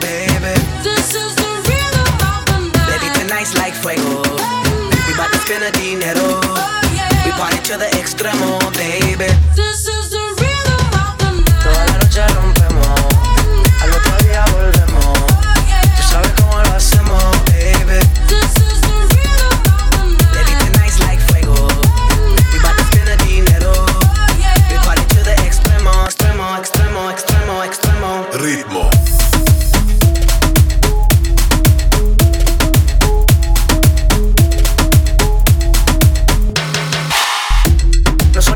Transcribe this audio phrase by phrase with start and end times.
[0.00, 0.58] baby.
[0.82, 2.10] This is the rhythm
[3.14, 4.02] tonight's like fuego.
[4.02, 4.90] Oh.
[5.06, 6.40] We bout to spend a dinero.
[6.42, 6.82] Oh,
[7.24, 7.30] We
[7.70, 8.65] to extremo.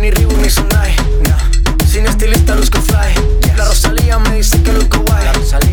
[0.00, 0.94] Ni Reebok ni Sonai,
[1.26, 1.86] nah.
[1.86, 3.14] Sin estilista luzco fly.
[3.56, 5.26] La Rosalía me dice que luzco guay.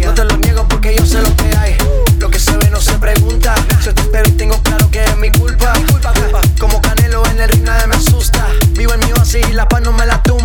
[0.03, 1.77] No te lo niego porque yo sé lo que hay.
[2.19, 3.53] Lo que se ve no se pregunta.
[3.83, 5.73] Yo te espero y tengo claro que es mi culpa.
[6.59, 8.47] Como Canelo en el ring nadie me asusta.
[8.71, 10.44] Vivo en mi oasis y la paz no me la tumba.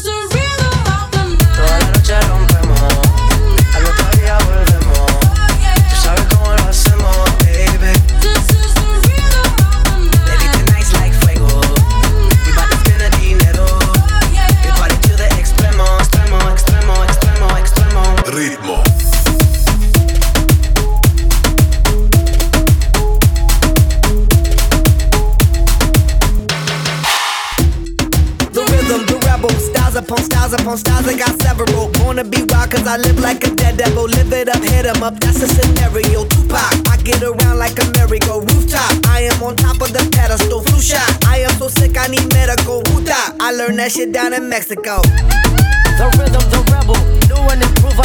[30.61, 31.91] upon styles I got several.
[31.99, 34.05] Wanna be wild cause I live like a dead devil.
[34.05, 36.25] Live it up, hit 'em up, that's a scenario.
[36.25, 38.91] Tupac, I get around like a merry-go rooftop.
[39.07, 41.09] I am on top of the pedestal, flu shot.
[41.25, 42.81] I am so sick, I need medical.
[42.89, 45.01] Huta, I learned that shit down in Mexico.
[45.99, 46.97] The rhythm, the rebel.
[47.29, 47.99] New and improve,